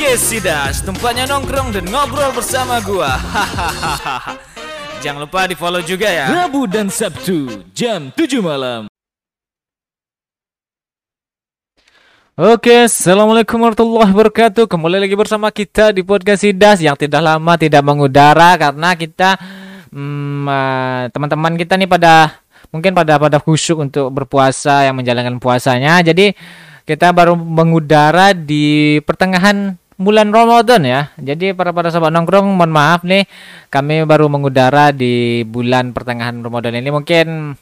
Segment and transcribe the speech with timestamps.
[0.00, 3.20] Podcast Sidas, tempatnya nongkrong dan ngobrol bersama gua.
[3.20, 4.32] Hahaha.
[5.04, 6.24] Jangan lupa di follow juga ya.
[6.32, 8.88] Rabu dan Sabtu jam 7 malam.
[12.32, 14.64] Oke, assalamualaikum warahmatullahi wabarakatuh.
[14.72, 19.36] Kembali lagi bersama kita di podcast Sidas yang tidak lama tidak mengudara karena kita
[19.92, 22.40] hmm, eh, teman-teman kita nih pada
[22.72, 26.00] mungkin pada pada khusyuk untuk berpuasa yang menjalankan puasanya.
[26.00, 26.32] Jadi
[26.88, 31.12] kita baru mengudara di pertengahan bulan Ramadan ya.
[31.20, 33.28] Jadi para para sahabat nongkrong mohon maaf nih
[33.68, 37.52] kami baru mengudara di bulan pertengahan Ramadan ini mungkin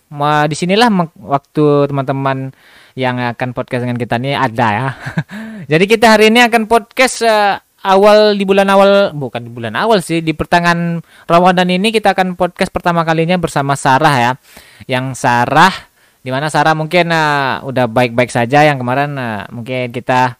[0.46, 2.54] di sinilah mek- waktu teman-teman
[2.94, 4.88] yang akan podcast dengan kita nih ada ya.
[5.74, 9.98] Jadi kita hari ini akan podcast eh, awal di bulan awal bukan di bulan awal
[9.98, 14.32] sih di pertengahan Ramadan ini kita akan podcast pertama kalinya bersama Sarah ya.
[14.86, 15.74] Yang Sarah
[16.22, 20.38] di mana Sarah mungkin eh, udah baik-baik saja yang kemarin eh, mungkin kita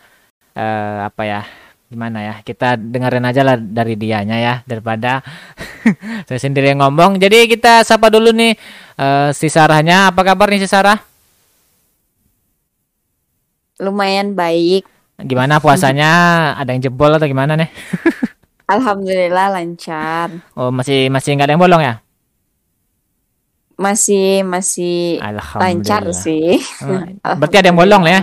[0.54, 1.42] eh, apa ya
[1.88, 2.34] gimana ya?
[2.44, 5.24] Kita dengerin aja lah dari dianya ya daripada
[6.28, 7.16] saya sendiri yang ngomong.
[7.16, 8.52] Jadi kita sapa dulu nih
[8.94, 10.12] eh, si Sarahnya.
[10.12, 11.00] Apa kabar nih si Sarah?
[13.78, 14.84] Lumayan baik.
[15.18, 16.10] gimana puasanya?
[16.54, 17.70] Ada yang jebol atau gimana nih?
[18.74, 20.28] Alhamdulillah lancar.
[20.52, 21.94] oh masih masih nggak ada yang bolong ya?
[23.78, 25.22] Masih masih
[25.56, 26.58] lancar sih.
[26.82, 28.22] Hmm, berarti ada yang bolong lah ya?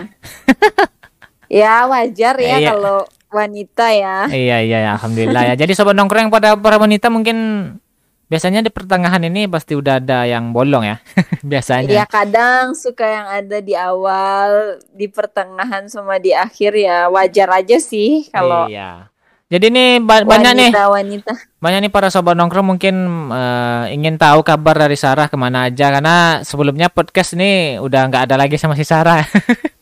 [1.48, 2.70] Ya wajar ya Iya.
[2.76, 4.18] kalau wanita ya.
[4.32, 5.56] iya iya ya, alhamdulillah ya.
[5.60, 7.38] Jadi sobat nongkrong yang pada para wanita mungkin
[8.26, 10.98] biasanya di pertengahan ini pasti udah ada yang bolong ya
[11.52, 11.92] biasanya.
[11.94, 17.78] Ya kadang suka yang ada di awal, di pertengahan sama di akhir ya wajar aja
[17.78, 19.12] sih kalau iya.
[19.46, 21.32] Jadi nih ba- banyak nih wanita-wanita.
[21.62, 22.96] banyak nih para sobat nongkrong mungkin
[23.30, 25.94] eh, ingin tahu kabar dari Sarah ke mana aja.
[25.94, 29.22] Karena sebelumnya podcast ini udah nggak ada lagi sama si Sarah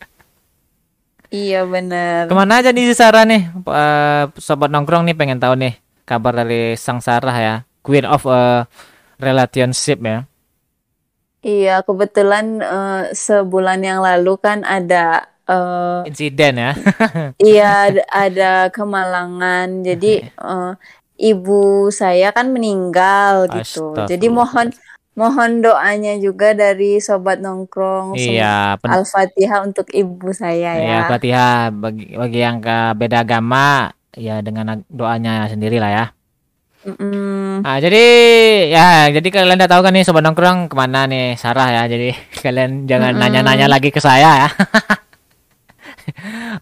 [1.34, 2.30] Iya bener.
[2.30, 5.74] ke mana aja nih si Sarah nih Eh, sobat nongkrong nih pengen tahu nih
[6.06, 8.70] kabar dari sang Sarah ya Queen of eh,
[9.18, 10.30] Relationship ya
[11.42, 16.72] Iya kebetulan eh, sebulan yang lalu kan ada eh, insiden ya
[17.52, 19.84] Iya, ada- kemalangan.
[19.84, 20.72] Jadi eh,
[21.20, 23.92] ibu saya kan meninggal gitu.
[24.08, 24.72] Jadi mohon
[25.14, 28.18] mohon doanya juga dari sobat nongkrong.
[28.18, 31.00] Iya pen- Al-Fatihah untuk ibu saya ya ya.
[31.06, 36.06] Fatihah bagi bagi yang ke beda agama ya dengan doanya sendiri lah ya
[36.84, 37.64] Mm-mm.
[37.64, 38.04] Ah, jadi
[38.68, 41.84] ya, jadi kalian udah tahu kan nih sobat nongkrong ke mana nih Sarah ya.
[41.88, 42.12] Jadi
[42.44, 44.50] kalian jangan nanya-nanya lagi ke saya ya.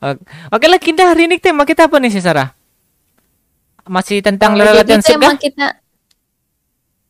[0.53, 2.53] Oke, lah kita hari ini tema kita apa nih sih Sarah?
[3.89, 5.33] Masih tentang Oh, kah?
[5.41, 5.67] kita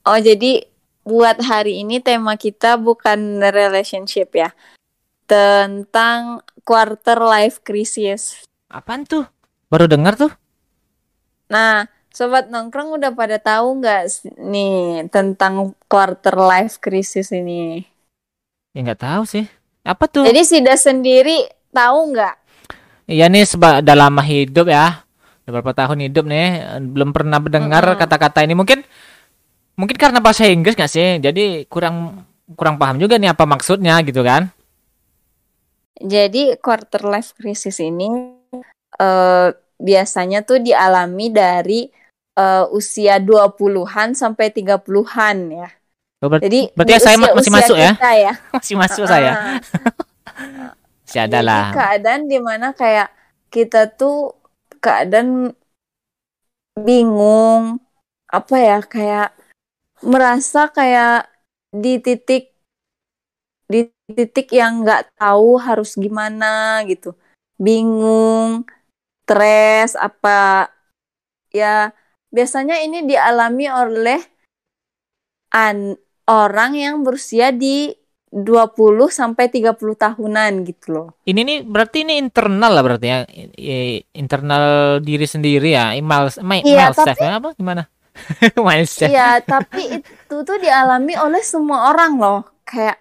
[0.07, 0.70] Oh, jadi
[1.01, 4.49] buat hari ini tema kita bukan relationship ya.
[5.25, 8.43] Tentang quarter life crisis.
[8.67, 9.25] Apaan tuh?
[9.71, 10.31] Baru dengar tuh?
[11.47, 17.87] Nah, sobat nongkrong udah pada tahu nggak nih tentang quarter life crisis ini?
[18.75, 19.45] Ya nggak tahu sih.
[19.83, 20.27] Apa tuh?
[20.27, 22.35] Jadi Sida sendiri tahu nggak?
[23.11, 25.03] Iya nih seba udah lama hidup ya.
[25.43, 28.53] Udah berapa tahun hidup nih, belum pernah mendengar kata-kata ini.
[28.53, 28.85] Mungkin
[29.79, 31.07] mungkin karena bahasa Inggris nggak sih?
[31.23, 32.25] Jadi kurang
[32.59, 34.51] kurang paham juga nih apa maksudnya gitu kan?
[36.01, 38.09] Jadi quarter life crisis ini
[39.01, 41.85] eh, biasanya tuh dialami dari
[42.37, 45.69] eh, usia 20-an sampai 30-an ya.
[46.21, 47.91] Oh, ber- Jadi berarti saya ma- masih masuk ya?
[47.97, 48.33] ya.
[48.55, 49.33] masih masuk saya.
[51.05, 51.67] Masih ada Jadi lah.
[51.73, 53.09] keadaan di mana kayak
[53.53, 54.35] kita tuh
[54.83, 55.53] keadaan
[56.85, 57.63] bingung
[58.37, 59.27] apa ya kayak
[60.03, 61.29] merasa kayak
[61.71, 62.51] di titik
[63.71, 67.15] di titik yang nggak tahu harus gimana gitu
[67.55, 68.67] bingung
[69.23, 70.67] stres apa
[71.55, 71.95] ya
[72.27, 74.19] biasanya ini dialami oleh
[75.55, 75.95] an
[76.27, 77.91] orang yang berusia di
[78.31, 81.07] 20 sampai 30 tahunan gitu loh.
[81.27, 83.19] Ini nih berarti ini internal lah berarti ya.
[84.15, 84.63] Internal
[85.03, 85.91] diri sendiri ya.
[85.91, 87.91] Email my, Iya, myself tapi- ya apa gimana?
[89.11, 92.41] Iya, tapi itu tuh dialami oleh semua orang loh.
[92.67, 92.99] Kayak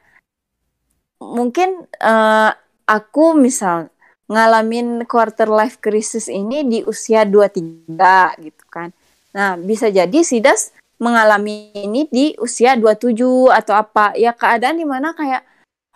[1.21, 2.51] mungkin eh,
[2.89, 3.93] aku misal
[4.31, 8.95] ngalamin quarter life crisis ini di usia 23 gitu kan.
[9.35, 14.15] Nah, bisa jadi Sidas mengalami ini di usia 27 atau apa.
[14.15, 15.43] Ya keadaan di mana kayak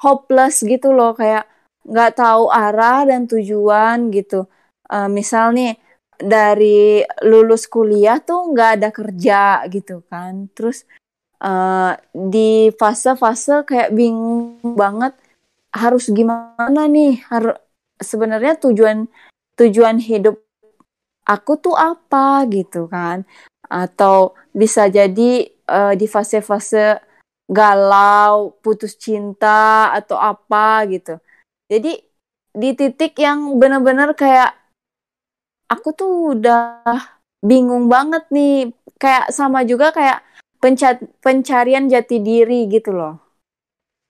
[0.03, 1.47] hopeless gitu loh, kayak
[1.87, 4.47] nggak tahu arah dan tujuan gitu.
[4.91, 5.79] Eh, misal nih
[6.25, 10.49] dari lulus kuliah tuh nggak ada kerja gitu kan.
[10.57, 10.89] Terus
[11.45, 15.13] eh, di fase-fase kayak bingung banget
[15.75, 17.21] harus gimana nih?
[17.29, 17.61] Harus
[18.01, 19.07] sebenarnya tujuan
[19.61, 20.41] tujuan hidup
[21.29, 23.23] aku tuh apa gitu kan?
[23.69, 27.01] Atau bisa jadi uh, di fase-fase
[27.45, 31.21] galau putus cinta atau apa gitu.
[31.69, 32.01] Jadi
[32.55, 34.55] di titik yang benar-benar kayak
[35.75, 36.83] aku tuh udah
[37.43, 38.71] bingung banget nih.
[38.97, 40.23] Kayak sama juga kayak
[40.63, 43.21] penca pencarian jati diri gitu loh.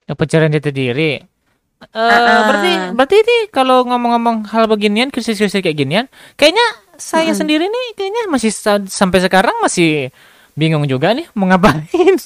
[0.05, 1.35] Pencarian jati diri?
[1.91, 6.05] Uh, uh, berarti berarti ini kalau ngomong-ngomong hal beginian krisis-krisis kayak ginian
[6.39, 6.63] kayaknya
[6.95, 8.49] saya uh, sendiri nih kayaknya masih
[8.87, 10.09] sampai sekarang masih
[10.55, 11.85] bingung juga nih mau ngapain.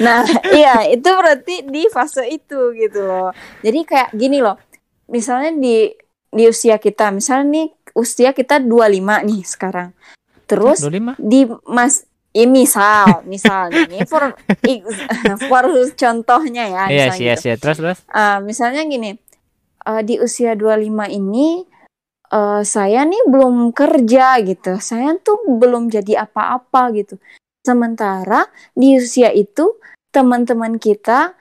[0.00, 0.22] Nah
[0.54, 3.34] iya itu berarti di fase itu gitu loh.
[3.60, 4.56] Jadi kayak gini loh.
[5.10, 5.90] Misalnya di
[6.30, 9.90] di usia kita misalnya nih usia kita 25 nih sekarang
[10.44, 11.16] terus 25?
[11.18, 12.04] di mas
[12.34, 14.34] Ya, misal, misal ini for
[15.46, 15.64] for
[15.94, 16.84] contohnya ya.
[16.90, 17.46] Iya, yes, yes, gitu.
[17.54, 17.58] yes.
[17.62, 17.98] Terus, terus.
[18.10, 19.14] Uh, misalnya gini,
[19.86, 21.62] uh, di usia 25 ini
[22.34, 24.82] uh, saya nih belum kerja gitu.
[24.82, 27.22] Saya tuh belum jadi apa-apa gitu.
[27.62, 29.78] Sementara di usia itu
[30.10, 31.38] teman-teman kita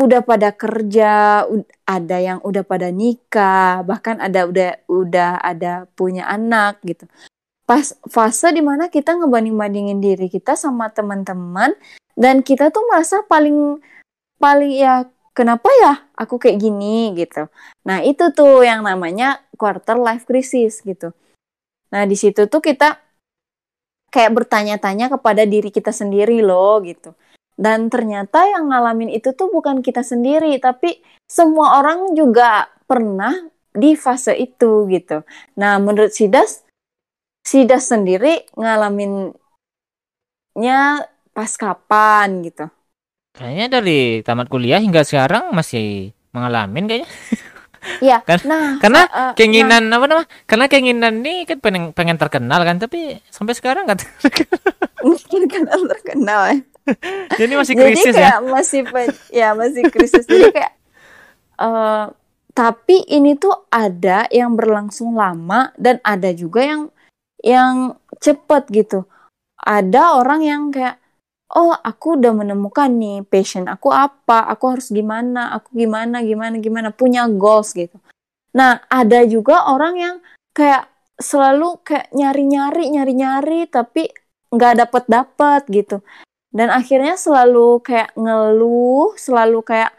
[0.00, 1.44] udah pada kerja,
[1.84, 7.04] ada yang udah pada nikah, bahkan ada udah udah ada punya anak gitu
[7.70, 11.70] pas fase di mana kita ngebanding-bandingin diri kita sama teman-teman
[12.18, 13.78] dan kita tuh merasa paling
[14.42, 17.46] paling ya kenapa ya aku kayak gini gitu.
[17.86, 21.14] Nah itu tuh yang namanya quarter life crisis gitu.
[21.94, 22.98] Nah di situ tuh kita
[24.10, 27.14] kayak bertanya-tanya kepada diri kita sendiri loh gitu.
[27.60, 33.36] Dan ternyata yang ngalamin itu tuh bukan kita sendiri, tapi semua orang juga pernah
[33.76, 35.20] di fase itu gitu.
[35.60, 36.64] Nah menurut Sidas
[37.40, 39.36] Sida sendiri ngalaminnya
[41.32, 42.68] pas kapan gitu?
[43.32, 47.08] Kayaknya dari tamat kuliah hingga sekarang masih mengalami kayaknya.
[47.80, 48.20] Iya.
[48.28, 50.24] kan, nah, karena uh, keinginan nah, apa nama?
[50.44, 53.96] Karena keinginan nih kan pengen pengen terkenal kan, tapi sampai sekarang kan
[55.08, 56.60] mungkin kan terkenal ya.
[57.40, 58.46] Jadi masih krisis Jadi kayak ya.
[58.46, 58.80] Masih
[59.30, 60.24] ya masih krisis.
[60.26, 60.72] Jadi kayak
[61.60, 62.12] uh,
[62.50, 66.82] tapi ini tuh ada yang berlangsung lama dan ada juga yang
[67.40, 69.06] yang cepet gitu.
[69.60, 71.00] Ada orang yang kayak,
[71.56, 76.88] oh aku udah menemukan nih passion aku apa, aku harus gimana, aku gimana, gimana, gimana,
[76.92, 77.96] punya goals gitu.
[78.56, 80.16] Nah ada juga orang yang
[80.52, 80.88] kayak
[81.20, 84.08] selalu kayak nyari-nyari, nyari-nyari, tapi
[84.50, 85.96] nggak dapet-dapet gitu.
[86.50, 89.94] Dan akhirnya selalu kayak ngeluh, selalu kayak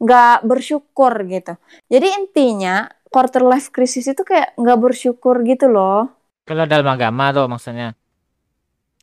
[0.00, 1.54] nggak bersyukur gitu.
[1.86, 6.08] Jadi intinya quarter life crisis itu kayak nggak bersyukur gitu loh.
[6.48, 7.94] Kalau dalam agama tuh maksudnya.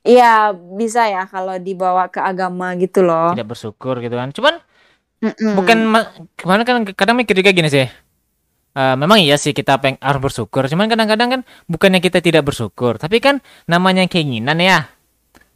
[0.04, 3.38] Iya, bisa ya kalau dibawa ke agama gitu loh.
[3.38, 4.34] Tidak bersyukur gitu kan.
[4.34, 4.58] Cuman
[5.20, 5.54] Mm-mm.
[5.56, 5.78] bukan
[6.36, 7.88] ke mana kan kadang mikir juga gini sih.
[8.70, 10.66] Uh, memang iya sih kita peng harus bersyukur.
[10.66, 14.88] Cuman kadang-kadang kan bukannya kita tidak bersyukur, tapi kan namanya keinginan ya.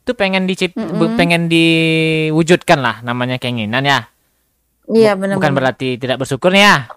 [0.04, 1.16] Itu pengen dicip mm-hmm.
[1.16, 4.12] pengen diwujudkan lah namanya keinginan ya.
[4.92, 5.40] Iya benar.
[5.40, 6.92] Bukan berarti tidak bersyukur ya.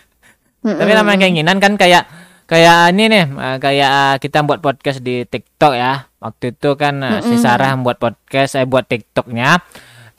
[0.62, 2.06] Tapi namanya keinginan kan kayak
[2.52, 7.08] kayak ini nih eh, kayak kita buat podcast di TikTok ya waktu itu kan mm
[7.18, 7.24] -hmm.
[7.24, 9.62] si Sarah buat podcast saya buat TikToknya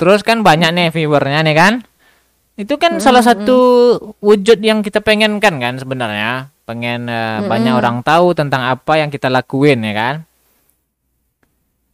[0.02, 1.74] terus kan banyak nih viewernya nih kan
[2.58, 3.06] itu kan mm -hmm.
[3.06, 3.58] salah satu
[4.18, 7.50] wujud yang kita pengen kan kan sebenarnya pengen uh, mm -hmm.
[7.54, 10.16] banyak orang tahu tentang apa yang kita lakuin ya kan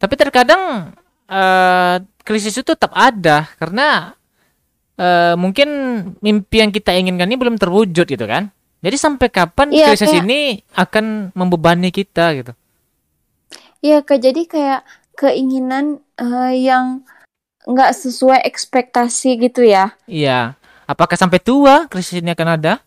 [0.00, 0.96] tapi terkadang
[1.28, 4.16] uh, krisis itu tetap ada karena
[4.96, 5.68] uh, mungkin
[6.24, 8.48] mimpi yang kita inginkan ini belum terwujud gitu kan
[8.80, 12.52] jadi sampai kapan ya, krisis kayak, ini akan membebani kita gitu?
[13.84, 14.24] Iya, kak.
[14.24, 14.80] Jadi kayak
[15.20, 17.04] keinginan uh, yang
[17.68, 19.92] nggak sesuai ekspektasi gitu ya?
[20.08, 20.56] Iya.
[20.88, 22.80] Apakah sampai tua krisis ini akan ada?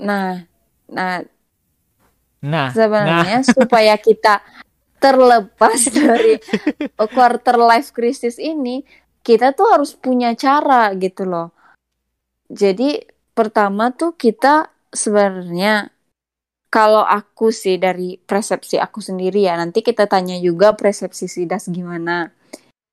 [0.00, 0.46] Nah,
[0.86, 1.20] nah,
[2.40, 3.44] nah, sebenarnya nah.
[3.44, 4.40] supaya kita
[5.00, 6.36] terlepas dari
[7.10, 8.84] quarter life crisis ini,
[9.24, 11.50] kita tuh harus punya cara gitu loh.
[12.50, 13.00] Jadi
[13.32, 15.88] pertama tuh kita sebenarnya
[16.70, 22.30] kalau aku sih dari persepsi aku sendiri ya nanti kita tanya juga persepsi Sidas gimana.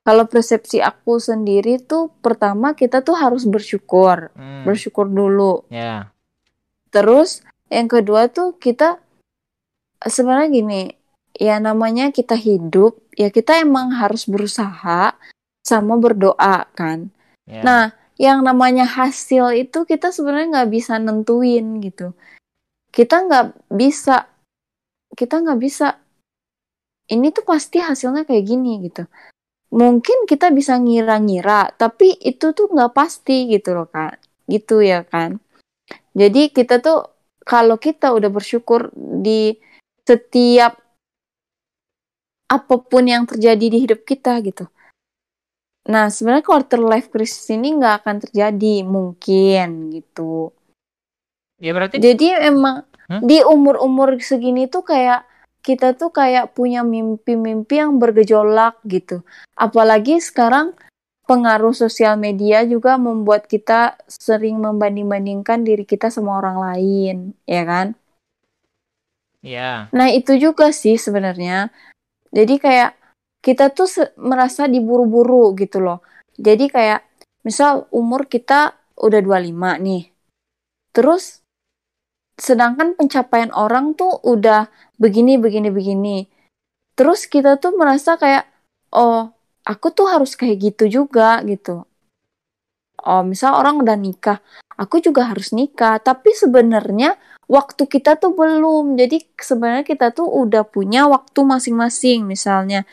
[0.01, 4.63] Kalau persepsi aku sendiri tuh pertama kita tuh harus bersyukur, hmm.
[4.63, 5.67] bersyukur dulu.
[5.67, 6.15] Yeah.
[6.89, 9.03] Terus yang kedua tuh kita
[9.99, 10.81] sebenarnya gini,
[11.37, 15.13] ya namanya kita hidup, ya kita emang harus berusaha
[15.61, 17.13] sama berdoa kan.
[17.45, 17.63] Yeah.
[17.63, 17.83] Nah
[18.17, 22.17] yang namanya hasil itu kita sebenarnya nggak bisa nentuin gitu
[22.89, 24.25] kita nggak bisa
[25.13, 26.01] kita nggak bisa
[27.13, 29.05] ini tuh pasti hasilnya kayak gini gitu
[29.69, 34.17] mungkin kita bisa ngira-ngira tapi itu tuh nggak pasti gitu loh kan
[34.49, 35.37] gitu ya kan
[36.17, 37.05] jadi kita tuh
[37.45, 39.55] kalau kita udah bersyukur di
[40.03, 40.81] setiap
[42.47, 44.67] apa pun yang terjadi di hidup kita gitu.
[45.87, 50.51] Nah, sebenarnya quarter life crisis ini nggak akan terjadi mungkin gitu.
[51.63, 53.23] Ya berarti Jadi emang Hmm?
[53.23, 55.23] di umur-umur segini tuh kayak
[55.63, 59.23] kita tuh kayak punya mimpi-mimpi yang bergejolak gitu.
[59.55, 60.75] Apalagi sekarang
[61.27, 67.95] pengaruh sosial media juga membuat kita sering membanding-bandingkan diri kita sama orang lain, ya kan?
[69.43, 69.87] ya.
[69.91, 71.71] Nah, itu juga sih sebenarnya.
[72.37, 72.93] Jadi kayak
[73.41, 73.89] kita tuh
[74.21, 76.05] merasa diburu-buru gitu loh.
[76.37, 77.01] Jadi kayak
[77.41, 80.13] misal umur kita udah 25 nih.
[80.93, 81.41] Terus
[82.37, 84.69] sedangkan pencapaian orang tuh udah
[85.01, 86.17] begini begini begini.
[86.93, 88.45] Terus kita tuh merasa kayak
[88.93, 89.33] oh,
[89.65, 91.89] aku tuh harus kayak gitu juga gitu.
[93.07, 94.41] Oh, misal orang udah nikah,
[94.75, 95.97] aku juga harus nikah.
[96.01, 97.15] Tapi sebenarnya
[97.47, 98.99] waktu kita tuh belum.
[98.99, 102.27] Jadi sebenarnya kita tuh udah punya waktu masing-masing.
[102.27, 102.83] Misalnya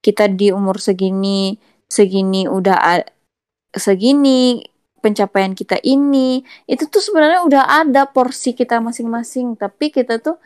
[0.00, 1.58] kita di umur segini,
[1.90, 3.02] segini udah
[3.74, 4.62] segini
[5.02, 9.58] pencapaian kita ini, itu tuh sebenarnya udah ada porsi kita masing-masing.
[9.60, 10.40] Tapi kita tuh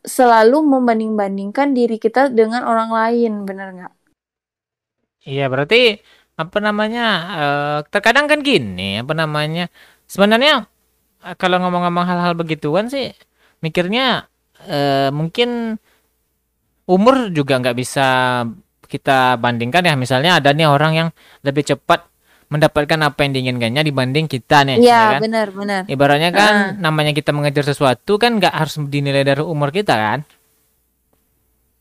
[0.00, 3.94] selalu membanding-bandingkan diri kita dengan orang lain, bener nggak?
[5.24, 6.00] Iya, berarti
[6.36, 7.06] apa namanya?
[7.36, 9.68] eh, terkadang kan gini, apa namanya?
[10.04, 10.68] Sebenarnya
[11.34, 13.12] kalau ngomong-ngomong hal-hal begituan sih
[13.58, 14.28] mikirnya
[14.68, 15.80] eh, mungkin
[16.84, 18.06] umur juga nggak bisa
[18.84, 19.96] kita bandingkan ya.
[19.96, 21.08] Misalnya ada nih orang yang
[21.40, 22.04] lebih cepat
[22.52, 25.20] mendapatkan apa yang diinginkannya dibanding kita nih, ya Iya, kan?
[25.24, 25.82] benar-benar.
[25.88, 30.20] Ibaratnya kan namanya kita mengejar sesuatu kan nggak harus dinilai dari umur kita kan?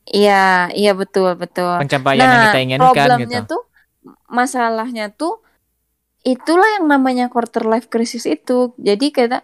[0.07, 1.79] Iya, iya betul betul.
[1.79, 3.55] Pencapaian yang Nah, kita inginkan problemnya gitu.
[3.55, 3.61] tuh
[4.27, 5.39] masalahnya tuh
[6.23, 8.71] itulah yang namanya quarter life crisis itu.
[8.79, 9.43] Jadi kita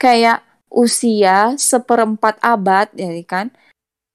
[0.00, 3.52] kayak usia seperempat abad ya kan.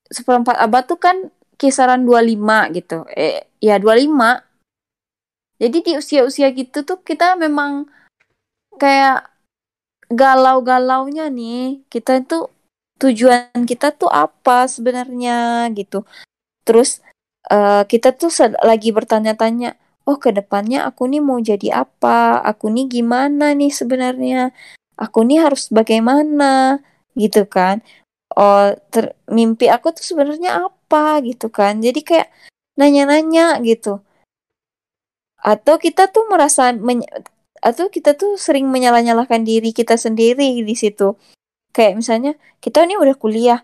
[0.10, 3.06] Seperempat abad tuh kan kisaran 25 gitu.
[3.14, 4.42] Eh ya 25.
[5.60, 7.86] Jadi di usia-usia gitu tuh kita memang
[8.76, 9.30] kayak
[10.10, 11.86] galau-galaunya nih.
[11.88, 12.50] Kita tuh
[13.00, 16.04] tujuan kita tuh apa sebenarnya gitu.
[16.66, 17.00] Terus
[17.48, 18.32] eh, kita tuh
[18.64, 19.76] lagi bertanya-tanya,
[20.10, 22.42] oh ke depannya aku nih mau jadi apa?
[22.50, 24.50] Aku nih gimana nih sebenarnya?
[24.98, 26.82] Aku nih harus bagaimana?
[27.14, 27.86] Gitu kan?
[28.34, 31.78] Oh, ter- mimpi aku tuh sebenarnya apa gitu kan?
[31.86, 32.28] Jadi kayak
[32.80, 34.02] nanya-nanya gitu.
[35.40, 36.74] Atau kita tuh merasa
[37.60, 41.16] atau kita tuh sering menyalah-nyalahkan diri kita sendiri di situ.
[41.76, 42.32] Kayak misalnya
[42.64, 43.60] kita nih udah kuliah,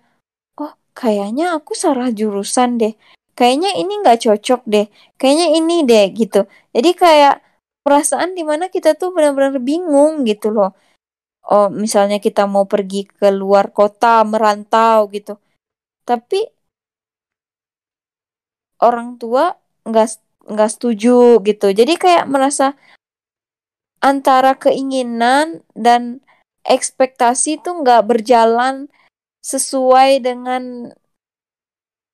[0.61, 2.93] oh kayaknya aku salah jurusan deh.
[3.35, 4.85] Kayaknya ini nggak cocok deh.
[5.19, 6.39] Kayaknya ini deh gitu.
[6.75, 7.35] Jadi kayak
[7.83, 10.71] perasaan di mana kita tuh benar-benar bingung gitu loh.
[11.45, 15.37] Oh misalnya kita mau pergi ke luar kota merantau gitu.
[16.07, 16.39] Tapi
[18.81, 19.53] orang tua
[19.85, 20.07] nggak
[20.51, 21.67] nggak setuju gitu.
[21.73, 22.73] Jadi kayak merasa
[24.01, 26.21] antara keinginan dan
[26.65, 28.89] ekspektasi tuh nggak berjalan
[29.45, 30.93] sesuai dengan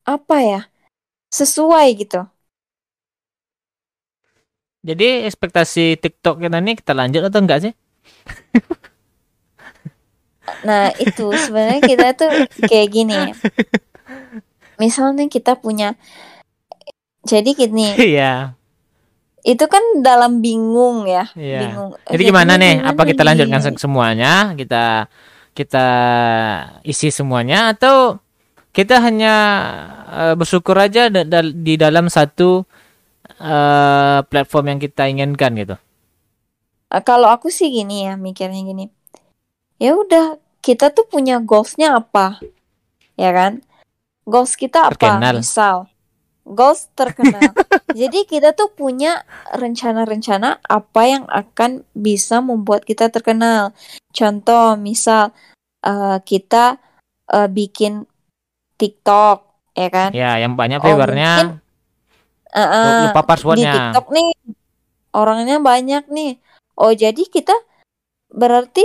[0.03, 0.61] apa ya?
[1.31, 2.21] Sesuai gitu.
[4.81, 7.73] Jadi ekspektasi TikTok kita nih kita lanjut atau enggak sih?
[10.61, 12.29] Nah, itu sebenarnya kita tuh
[12.69, 13.17] kayak gini.
[14.81, 15.93] Misalnya kita punya
[17.21, 18.57] jadi gini, Iya.
[19.41, 21.59] itu kan dalam bingung ya, Iya.
[21.65, 21.89] bingung.
[22.09, 22.73] Jadi gimana nih?
[22.81, 24.53] gimana Apa kita lanjutkan se- semuanya?
[24.57, 25.09] Kita
[25.53, 25.85] kita
[26.87, 28.17] isi semuanya atau
[28.71, 29.35] kita hanya
[30.11, 32.63] eh, bersyukur aja da- da- di dalam satu
[33.39, 35.75] eh, platform yang kita inginkan gitu.
[36.91, 38.85] Eh, Kalau aku sih gini ya, mikirnya gini.
[39.79, 42.37] Ya udah, kita tuh punya goalsnya apa?
[43.17, 43.65] Ya kan?
[44.27, 44.93] Goals kita apa?
[44.95, 45.35] Terkenal.
[45.41, 45.77] Misal,
[46.45, 47.57] goals terkenal.
[47.99, 53.75] Jadi kita tuh punya rencana-rencana apa yang akan bisa membuat kita terkenal.
[54.13, 55.35] Contoh, misal
[55.83, 56.77] eh, kita
[57.33, 58.05] eh, bikin
[58.81, 59.37] TikTok,
[59.77, 60.09] ya kan?
[60.11, 61.61] Ya, yang banyak Oh, viewernya mungkin,
[62.57, 63.73] eh, lupa di passwordnya.
[63.77, 64.29] TikTok nih
[65.13, 66.31] orangnya banyak nih.
[66.81, 67.53] Oh, jadi kita
[68.33, 68.81] berarti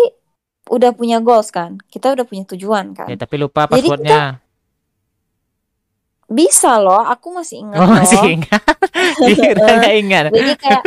[0.68, 1.80] udah punya goals kan?
[1.88, 3.08] Kita udah punya tujuan kan?
[3.08, 4.44] Ya, tapi lupa Jadi passwordnya.
[6.26, 7.94] Bisa loh, aku masih ingat Oh, loh.
[8.02, 8.62] masih ingat.
[9.54, 10.24] Nggak ingat.
[10.34, 10.82] Jadi kayak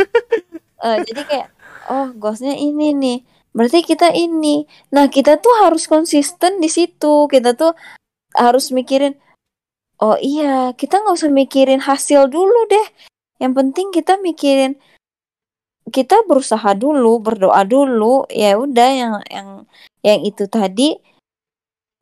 [0.84, 1.48] eh, jadi kayak
[1.88, 3.18] oh, goalsnya ini nih.
[3.50, 4.68] Berarti kita ini.
[4.94, 7.26] Nah, kita tuh harus konsisten di situ.
[7.26, 7.72] Kita tuh
[8.36, 9.18] harus mikirin
[10.00, 12.86] oh iya, kita nggak usah mikirin hasil dulu deh.
[13.40, 14.76] Yang penting kita mikirin
[15.90, 18.24] kita berusaha dulu, berdoa dulu.
[18.32, 19.48] Ya udah yang yang
[20.00, 20.96] yang itu tadi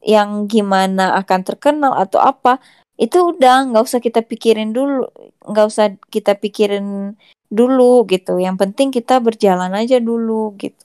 [0.03, 2.63] yang gimana akan terkenal atau apa
[2.99, 5.07] itu udah nggak usah kita pikirin dulu
[5.43, 7.15] nggak usah kita pikirin
[7.51, 10.83] dulu gitu yang penting kita berjalan aja dulu gitu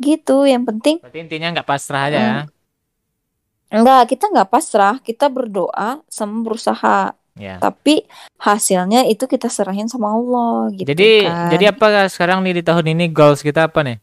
[0.00, 2.34] gitu yang penting Berarti intinya nggak pasrah aja ya.
[3.72, 7.56] Enggak kita nggak pasrah kita berdoa sama berusaha Ya.
[7.56, 8.04] tapi
[8.36, 11.48] hasilnya itu kita serahin sama Allah gitu Jadi kan.
[11.48, 13.96] jadi apa sekarang nih di tahun ini goals kita apa nih?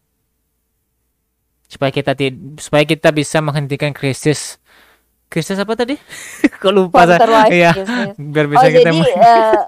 [1.70, 2.18] Supaya kita
[2.58, 4.58] supaya kita bisa menghentikan krisis.
[5.30, 5.94] Krisis apa tadi?
[6.62, 7.46] Kok lupa saya?
[7.54, 7.72] Iya.
[7.78, 8.18] crisis.
[8.34, 9.62] Biar Oh bisa kita jadi eh,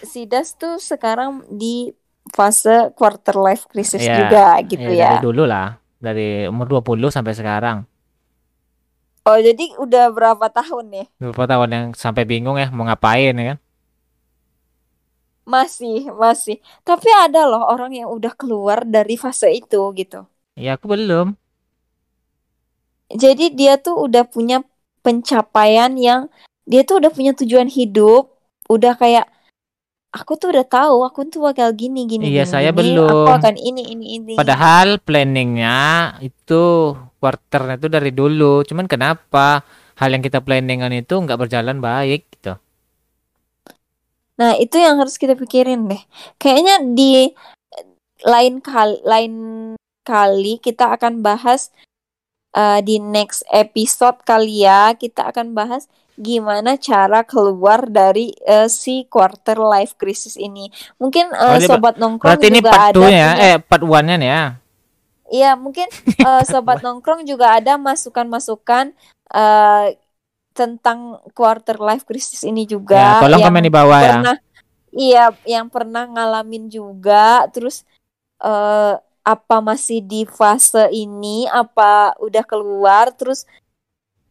[0.00, 1.92] Sidas tuh sekarang di
[2.32, 5.10] fase quarter life crisis Iya, juga gitu ya, ya.
[5.20, 5.76] dari dulu lah.
[6.00, 7.84] Dari umur 20 sampai sekarang.
[9.28, 11.06] Oh jadi udah berapa tahun nih?
[11.20, 13.58] Beberapa tahun yang sampai bingung ya mau ngapain ya kan?
[15.44, 16.56] Masih, masih.
[16.86, 20.24] Tapi ada loh orang yang udah keluar dari fase itu gitu.
[20.56, 21.34] Ya aku belum.
[23.10, 24.62] Jadi dia tuh udah punya
[25.02, 26.30] pencapaian yang
[26.62, 28.30] dia tuh udah punya tujuan hidup,
[28.70, 29.26] udah kayak
[30.14, 33.10] aku tuh udah tahu aku tuh bakal gini gini Iya, gini, saya gini, belum.
[33.10, 34.34] Aku akan ini ini ini.
[34.38, 38.64] Padahal planningnya itu quarternya itu dari dulu.
[38.64, 39.62] Cuman kenapa
[40.00, 42.56] hal yang kita planningan itu nggak berjalan baik gitu?
[44.40, 46.00] Nah, itu yang harus kita pikirin deh.
[46.40, 47.28] Kayaknya di
[48.24, 49.34] lain kali lain
[50.00, 51.68] kali kita akan bahas
[52.56, 59.04] eh, di next episode kali ya, kita akan bahas gimana cara keluar dari eh, si
[59.08, 60.72] quarter life crisis ini.
[60.96, 64.44] Mungkin Berarti- sobat nongkrong Berarti ini part ada 2 ya, eh part 1-nya nih ya.
[65.30, 65.86] Iya, mungkin
[66.26, 68.90] eh, sobat nongkrong juga ada masukan-masukan
[69.30, 69.86] eh,
[70.50, 74.18] tentang quarter life crisis ini juga Ya, tolong komen di bawah ya.
[74.18, 74.36] pernah
[74.90, 77.46] iya yang pernah ngalamin juga.
[77.54, 77.86] Terus
[78.42, 81.46] eh apa masih di fase ini?
[81.46, 83.14] Apa udah keluar?
[83.14, 83.46] Terus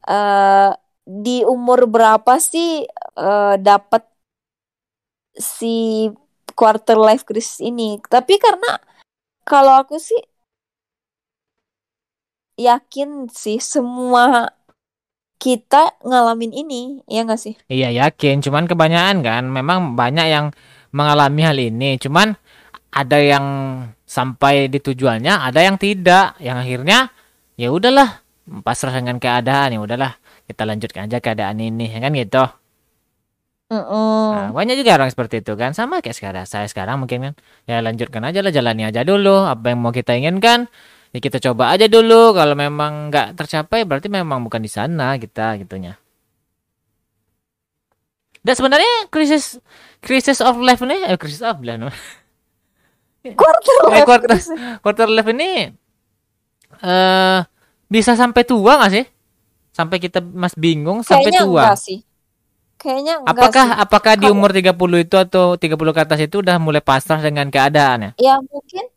[0.04, 0.72] eh
[1.08, 2.84] di umur berapa sih
[3.16, 4.04] eh dapat
[5.40, 6.06] si
[6.54, 7.96] quarter life crisis ini?
[8.04, 8.76] Tapi karena
[9.48, 10.20] kalau aku sih
[12.60, 14.52] yakin sih semua
[15.40, 20.52] kita ngalamin ini ya nggak sih Iya yakin, cuman kebanyakan kan memang banyak yang
[20.92, 21.96] mengalami hal ini.
[22.02, 22.34] Cuman
[22.90, 23.46] ada yang
[24.04, 26.38] sampai di tujuannya, ada yang tidak.
[26.42, 27.00] Yang akhirnya
[27.56, 28.26] ya udahlah,
[28.66, 30.18] pasrah dengan keadaan ya udahlah,
[30.50, 32.46] kita lanjutkan aja keadaan ini, ya kan gitu.
[33.70, 36.46] Nah, banyak juga orang seperti itu kan, sama kayak sekarang.
[36.50, 37.34] Saya sekarang mungkin kan
[37.70, 40.66] ya lanjutkan aja lah, jalani aja dulu apa yang mau kita inginkan.
[41.10, 42.32] Ya kita coba aja dulu.
[42.32, 45.98] Kalau memang nggak tercapai, berarti memang bukan di sana kita gitunya.
[48.40, 49.60] Dan sebenarnya krisis
[50.00, 51.82] krisis of life ini, eh krisis of life,
[53.40, 54.56] quarter Eh, life quarter- crisis.
[54.80, 55.76] quarter life ini
[56.80, 57.40] eh
[57.86, 59.06] bisa sampai tua nggak sih?
[59.76, 61.62] Sampai kita mas bingung sampai Kayaknya tua.
[61.68, 62.00] enggak sih.
[62.80, 63.78] Kayaknya enggak Apakah sih.
[63.84, 64.72] apakah di umur 30
[65.04, 68.12] itu atau 30 ke atas itu udah mulai pasrah dengan keadaan ya?
[68.16, 68.88] Ya mungkin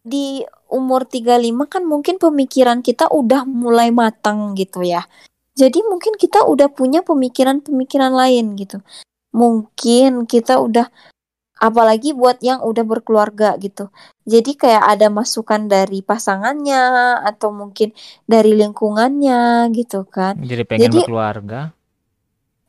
[0.00, 5.04] di umur 35 kan mungkin pemikiran kita udah mulai matang gitu ya.
[5.58, 8.80] Jadi mungkin kita udah punya pemikiran-pemikiran lain gitu.
[9.34, 10.88] Mungkin kita udah
[11.60, 13.92] apalagi buat yang udah berkeluarga gitu.
[14.24, 17.92] Jadi kayak ada masukan dari pasangannya atau mungkin
[18.24, 20.40] dari lingkungannya gitu kan.
[20.40, 21.76] Jadi pengen Jadi- berkeluarga.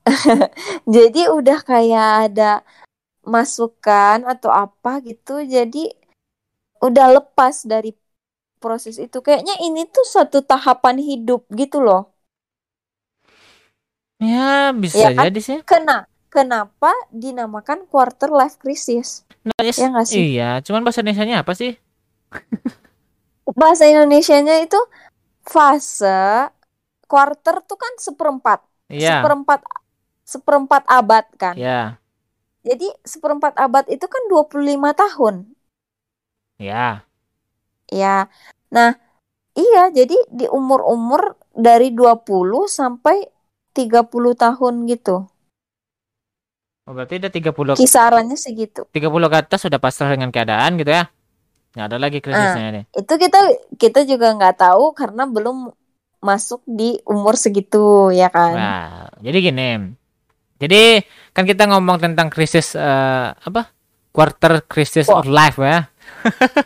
[0.96, 2.66] Jadi udah kayak ada
[3.24, 5.46] masukan atau apa gitu.
[5.46, 6.01] Jadi
[6.88, 7.90] udah lepas dari
[8.64, 9.18] proses itu.
[9.26, 12.00] Kayaknya ini tuh satu tahapan hidup gitu loh.
[14.22, 15.28] Ya, bisa kan?
[15.28, 15.60] jadi sih.
[15.70, 15.98] Kena
[16.36, 16.92] kenapa
[17.24, 19.08] dinamakan quarter life crisis?
[19.48, 20.24] Nah, yes, Ya nggak sih?
[20.36, 21.72] Iya, cuman bahasa Indonesianya apa sih?
[23.60, 24.80] Bahasa Indonesianya itu
[25.54, 26.08] fase
[27.12, 28.60] quarter tuh kan seperempat.
[28.90, 29.10] Iya.
[29.10, 29.60] Seperempat
[30.34, 31.58] seperempat abad kan.
[31.58, 32.00] Ya,
[32.68, 35.36] Jadi seperempat abad itu kan 25 tahun.
[36.62, 37.02] Ya.
[37.90, 38.30] Ya.
[38.70, 38.96] Nah,
[39.58, 43.28] iya jadi di umur-umur dari 20 sampai
[43.74, 45.28] 30 tahun gitu.
[46.88, 48.88] Oh, berarti udah 30 Kisarannya segitu.
[48.90, 51.10] 30 ke atas sudah pasrah dengan keadaan gitu ya.
[51.78, 52.84] Nggak ada lagi krisisnya nih.
[52.92, 53.40] Itu kita
[53.80, 55.72] kita juga nggak tahu karena belum
[56.22, 58.54] masuk di umur segitu ya kan.
[58.54, 59.70] Nah, jadi gini.
[60.62, 61.02] Jadi
[61.34, 63.72] kan kita ngomong tentang krisis eh, apa?
[64.12, 65.24] Quarter crisis Wah.
[65.24, 65.88] of life ya.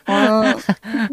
[0.05, 0.53] Hmm,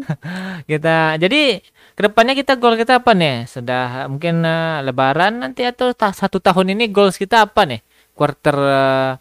[0.69, 1.59] Kita jadi
[1.93, 3.45] ke depannya kita goal kita apa nih?
[3.45, 7.81] Sudah mungkin eh, Lebaran nanti atau ta- satu tahun ini goals kita apa nih?
[8.17, 9.11] Quarter eh,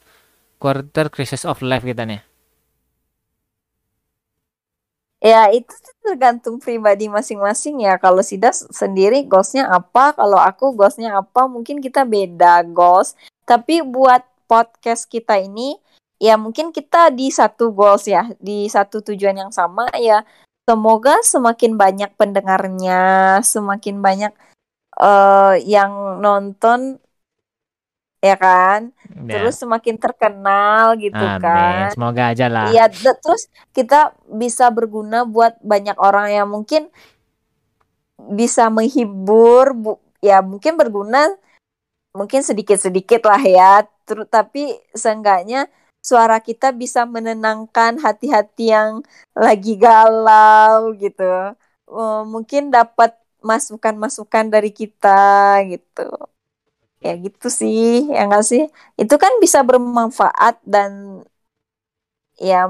[0.62, 2.20] quarter crisis of life kita nih.
[5.22, 5.70] Ya itu
[6.02, 7.94] tergantung pribadi masing-masing ya.
[7.94, 13.14] Kalau Sidas sendiri goalsnya apa, kalau aku goalsnya apa, mungkin kita beda goals.
[13.46, 15.78] Tapi buat podcast kita ini,
[16.22, 20.22] ya mungkin kita di satu goals ya, di satu tujuan yang sama ya.
[20.62, 24.32] Semoga semakin banyak pendengarnya, semakin banyak
[25.02, 27.02] eh yang nonton
[28.22, 28.94] ya kan
[29.26, 29.40] Ya.
[29.40, 31.42] terus semakin terkenal gitu Amin.
[31.42, 32.70] kan Semoga aja lah.
[32.70, 36.86] Iya, d- terus kita bisa berguna buat banyak orang yang mungkin
[38.38, 41.34] bisa menghibur, bu, ya mungkin berguna,
[42.14, 43.72] mungkin sedikit-sedikit lah ya.
[44.06, 45.66] Terus tapi seenggaknya
[46.02, 51.54] suara kita bisa menenangkan hati-hati yang lagi galau gitu.
[51.92, 56.06] Eh, mungkin dapat masukan-masukan dari kita gitu.
[57.02, 58.62] Ya gitu sih, ya nggak sih?
[58.98, 61.22] Itu kan bisa bermanfaat dan
[62.38, 62.66] ya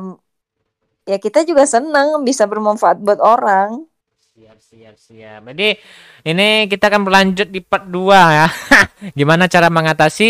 [1.08, 3.84] ya kita juga seneng bisa bermanfaat buat orang.
[4.32, 5.40] Siap, siap, siap.
[5.52, 5.76] Jadi
[6.24, 8.48] ini kita akan berlanjut di part 2 ya.
[9.18, 10.28] Gimana cara mengatasi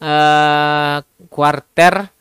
[0.00, 0.96] eh
[1.28, 2.19] quarter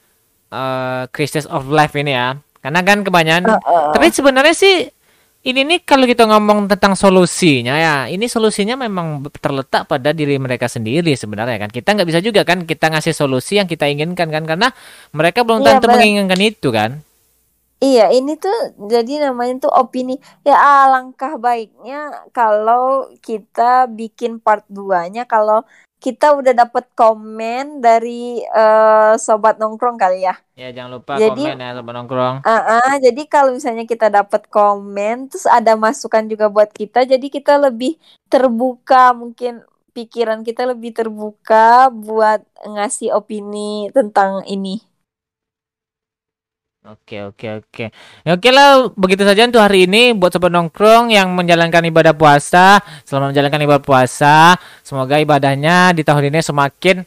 [0.49, 2.38] eh crisis of life ini ya.
[2.59, 3.88] Karena kan kebanyakan Heeh.
[3.95, 4.91] tapi sebenarnya sih
[5.39, 10.67] ini nih kalau kita ngomong tentang solusinya ya, ini solusinya memang terletak pada diri mereka
[10.67, 11.71] sendiri sebenarnya kan.
[11.71, 14.67] Kita nggak bisa juga kan kita ngasih solusi yang kita inginkan kan karena
[15.15, 16.99] mereka belum Iya, tentu menginginkan itu kan.
[17.79, 20.19] Iya, ini tuh jadi namanya tuh opini.
[20.43, 25.63] Ya alangkah baiknya kalau kita bikin part 2-nya kalau
[25.99, 30.35] kita udah dapat komen dari eh, sobat nongkrong kali ya.
[30.55, 32.35] Ya jangan lupa Jadi- komen ya sobat nongkrong.
[32.47, 37.27] Ah, ah, jadi kalau misalnya kita dapat komen terus ada masukan juga buat kita, jadi
[37.27, 37.99] kita lebih
[38.31, 44.88] terbuka mungkin pikiran kita lebih terbuka buat ngasih opini tentang ini.
[46.80, 47.86] Oke oke oke.
[48.24, 52.80] Ya oke lah begitu saja untuk hari ini buat sobat nongkrong yang menjalankan ibadah puasa.
[53.04, 54.56] Selamat menjalankan ibadah puasa.
[54.80, 57.04] Semoga ibadahnya di tahun ini semakin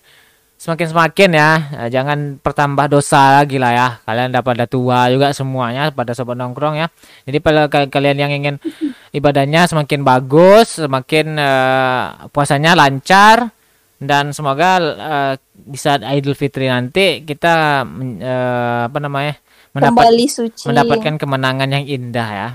[0.61, 1.51] semakin semakin ya.
[1.83, 3.89] Eh, Jangan pertambah dosa lagi lah ya.
[4.05, 6.87] Kalian udah pada tua juga semuanya pada sobat nongkrong ya.
[7.25, 8.61] Jadi pada ka- kalian yang ingin
[9.19, 13.49] ibadahnya semakin bagus, semakin eh, puasanya lancar
[13.97, 17.89] dan semoga eh, di saat Idul Fitri nanti kita
[18.21, 19.33] eh, apa namanya?
[19.73, 20.65] Mendapat Kembali suci.
[20.69, 22.49] mendapatkan kemenangan yang indah ya.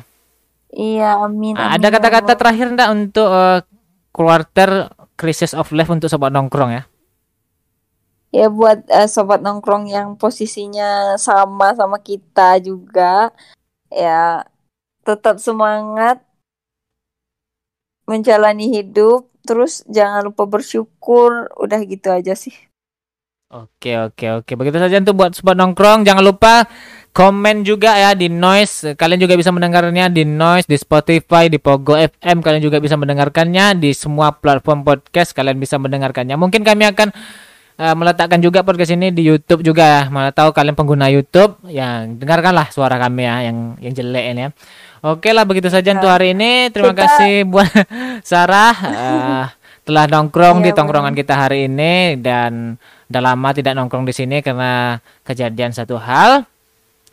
[0.73, 1.57] Iya, amin.
[1.57, 3.59] Ah, amin, Ada ya kata-kata terakhir enggak untuk eh,
[4.13, 4.69] quarter
[5.17, 6.83] crisis of life untuk sobat nongkrong ya?
[8.29, 13.33] Ya buat eh, sobat nongkrong yang posisinya sama sama kita juga
[13.87, 14.43] ya
[15.07, 16.19] tetap semangat
[18.03, 22.53] menjalani hidup terus jangan lupa bersyukur udah gitu aja sih.
[23.47, 26.67] Oke oke oke begitu saja untuk buat sobat nongkrong jangan lupa
[27.13, 28.93] komen juga ya di noise.
[28.93, 33.77] Kalian juga bisa mendengarnya di noise di Spotify di Pogo FM kalian juga bisa mendengarkannya
[33.77, 36.37] di semua platform podcast kalian bisa mendengarkannya.
[36.37, 37.09] Mungkin kami akan
[37.77, 40.01] eh, meletakkan juga podcast ini di YouTube juga ya.
[40.13, 44.49] Mana tahu kalian pengguna YouTube yang dengarkanlah suara kami ya yang yang jelek ini ya.
[45.05, 46.69] Oke lah begitu saja untuk hari ini.
[46.73, 47.69] Terima Kita- kasih buat
[48.29, 49.45] Sarah eh,
[49.87, 52.75] telah nongkrong di Iya, tongkrongan kita hari ini dan
[53.07, 56.43] udah lama tidak nongkrong di sini karena kejadian satu hal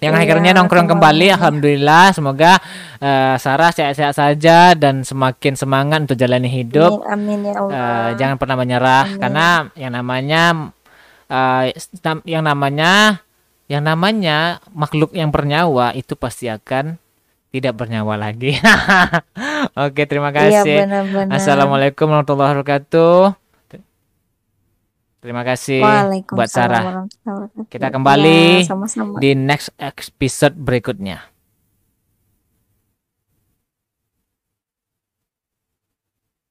[0.05, 2.61] yang Iya, akhirnya nongkrong kembali alhamdulillah semoga
[3.01, 7.73] eh, Sarah sehat-sehat saja dan semakin semangat untuk jalani hidup Amin, amin ya Allah.
[7.73, 9.21] Eh, jangan pernah menyerah Amin.
[9.21, 10.43] karena yang namanya
[12.05, 12.93] nam- yang namanya
[13.65, 17.01] yang namanya makhluk yang bernyawa itu pasti akan
[17.49, 18.59] tidak bernyawa lagi.
[19.87, 20.79] Oke, terima Iya kasih.
[20.85, 21.33] benar-benar.
[21.39, 23.44] Assalamualaikum warahmatullahi wabarakatuh.
[25.25, 25.81] Terima kasih
[26.29, 27.09] buat Sarah.
[27.73, 29.17] Kita kembali Ya, sama-sama.
[29.17, 31.25] di next episode berikutnya.